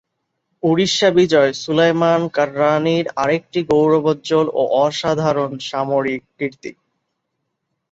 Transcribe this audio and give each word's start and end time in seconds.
উড়িষ্যা 0.63 1.09
বিজয় 1.17 1.51
সুলায়মান 1.61 2.21
কররানীর 2.35 3.05
আরেকটি 3.15 3.59
গৌরবোজ্জ্বল 3.69 4.47
ও 4.51 4.61
অসাধারণ 4.81 5.51
সামরিক 5.69 6.21
কীর্তি। 6.37 6.71